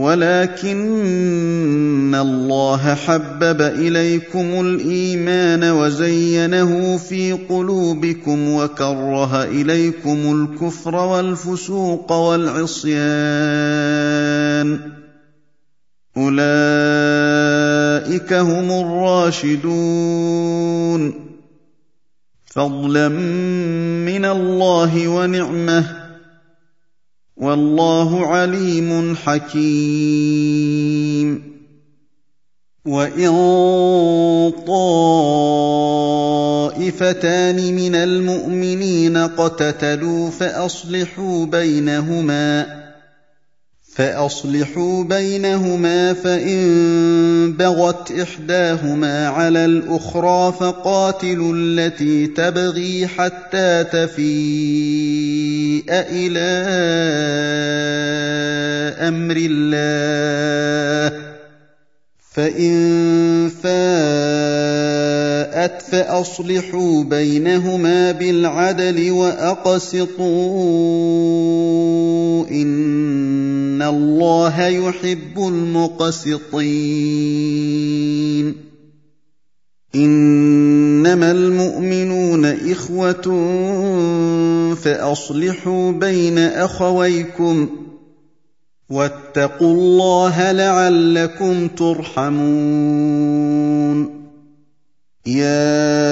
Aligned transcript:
ولكن 0.00 0.80
الله 2.14 2.94
حبب 2.94 3.60
إليكم 3.60 4.60
الإيمان 4.60 5.64
وزينه 5.64 6.96
في 6.96 7.32
قلوبكم 7.32 8.54
وكره 8.54 9.44
إليكم 9.44 10.18
الكفر 10.52 10.94
والفسوق 10.94 12.12
والعصيان. 12.12 13.00
أولئك 16.16 16.32
هم 18.32 18.70
الراشدون. 19.40 20.10
فضلا 22.46 23.08
من 24.08 24.24
الله 24.24 25.08
ونعمة. 25.08 25.99
والله 27.40 28.26
عليم 28.26 29.16
حكيم. 29.16 30.80
وإن 32.86 33.30
طائفتان 36.76 37.74
من 37.74 37.94
المؤمنين 37.94 39.16
اقتتلوا 39.16 40.30
فأصلحوا 40.30 41.46
بينهما 41.46 42.80
فأصلحوا 43.94 45.04
بينهما 45.04 46.12
فإن 46.12 47.52
بغت 47.58 48.12
إحداهما 48.12 49.28
على 49.28 49.64
الأخرى 49.64 50.52
فقاتلوا 50.60 51.52
التي 51.56 52.26
تبغي 52.26 53.06
حتى 53.06 53.84
تفيء 53.84 55.39
إلى 55.88 56.48
أمر 59.08 59.36
الله 59.38 61.30
فان 62.32 63.50
فاءت 63.62 63.70
فاصلحوا 65.82 67.04
بينهما 67.04 68.12
بالعدل 68.12 69.10
واقسطوا 69.10 70.18
ان 72.50 73.82
الله 73.82 74.66
يحب 74.66 75.38
المقسطين 75.38 76.50
إنما 79.94 81.30
المؤمنون 81.30 82.44
إخوة 82.44 83.22
فأصلحوا 84.74 85.92
بين 85.92 86.38
أخويكم 86.38 87.68
واتقوا 88.90 89.74
الله 89.74 90.52
لعلكم 90.52 91.68
ترحمون. 91.68 93.30
يا 95.26 96.02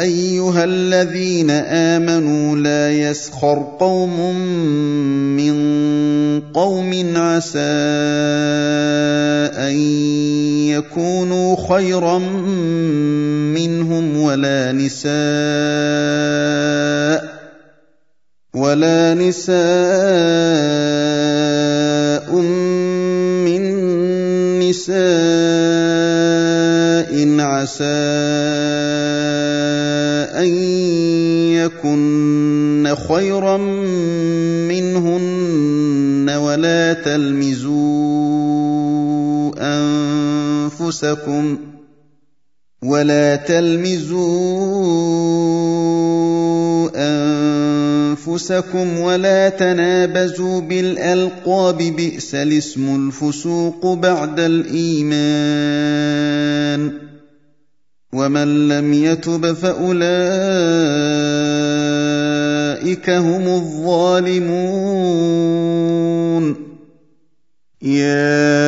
أيها 0.00 0.64
الذين 0.64 1.50
آمنوا 1.50 2.56
لا 2.56 2.92
يسخر 2.92 3.76
قوم 3.80 4.34
من 5.36 5.54
قوم 6.54 7.16
عسى 7.16 7.58
أن 9.58 9.74
يكونوا 10.68 11.56
خيرا 11.68 12.18
منهم 13.54 14.16
ولا 14.22 14.72
نساء 14.72 15.08
ولا 18.54 19.14
نساء 19.14 19.58
من 23.44 23.62
نساء 24.58 24.98
عسى 27.40 27.84
أن 30.38 30.48
يكن 31.58 32.94
خيرا 33.08 33.56
منهن 34.68 36.30
ولا 36.30 36.92
تلمزوا 36.92 37.87
أنفسكم 40.88 41.58
ولا 42.82 43.36
تلمزوا 43.36 44.48
أنفسكم 48.16 48.98
ولا 48.98 49.48
تنابزوا 49.48 50.60
بالألقاب 50.60 51.76
بئس 51.76 52.34
الاسم 52.34 53.06
الفسوق 53.06 53.94
بعد 53.94 54.40
الإيمان. 54.40 55.38
ومن 58.12 58.68
لم 58.68 58.92
يتب 58.92 59.52
فأولئك 59.52 59.90
هم 63.10 63.48
الظالمون. 63.48 64.68
يا 67.82 68.67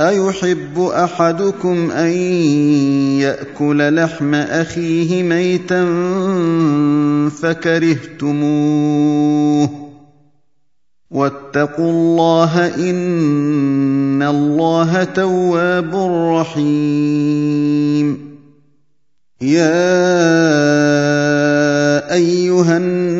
أيحب 0.00 0.80
أحدكم 0.80 1.90
أن 1.90 2.10
يأكل 3.20 3.94
لحم 3.94 4.34
أخيه 4.34 5.22
ميتا 5.22 5.84
فكرهتموه؟ 7.42 8.50
واتقوا 11.10 11.90
الله 11.90 12.66
إن 12.90 14.22
الله 14.22 15.04
تواب 15.04 15.94
رحيم. 16.40 18.30
يا 19.40 19.80
أيها 22.14 22.76
الناس 22.76 23.19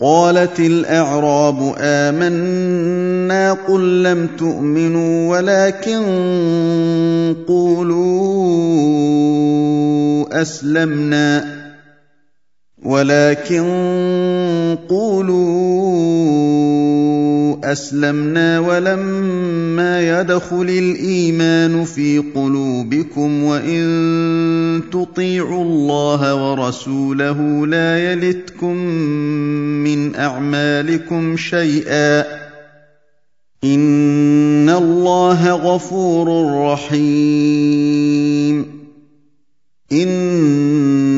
قالت 0.00 0.60
الأعراب 0.60 1.74
آمنا 1.78 3.52
قل 3.52 4.02
لم 4.02 4.26
تؤمنوا 4.38 5.36
ولكن 5.36 6.00
قولوا 7.48 8.80
أسلمنا 10.42 11.60
ولكن 12.84 13.66
قولوا 14.88 16.79
أسلمنا 17.64 18.60
ولما 18.60 20.20
يدخل 20.20 20.62
الإيمان 20.62 21.84
في 21.84 22.18
قلوبكم 22.34 23.42
وإن 23.42 24.82
تطيعوا 24.92 25.64
الله 25.64 26.50
ورسوله 26.50 27.66
لا 27.66 28.12
يلتكم 28.12 28.76
من 29.84 30.14
أعمالكم 30.14 31.36
شيئا 31.36 32.20
إن 33.64 34.70
الله 34.70 35.50
غفور 35.52 36.54
رحيم 36.72 38.10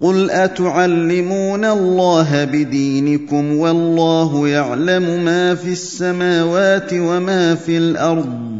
قل 0.00 0.30
اتعلمون 0.30 1.64
الله 1.64 2.44
بدينكم 2.44 3.56
والله 3.56 4.48
يعلم 4.48 5.24
ما 5.24 5.54
في 5.54 5.72
السماوات 5.72 6.90
وما 6.92 7.54
في 7.54 7.78
الأرض 7.78 8.54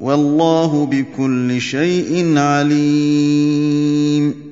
والله 0.00 0.86
بكل 0.86 1.60
شيء 1.60 2.38
عليم 2.38 4.51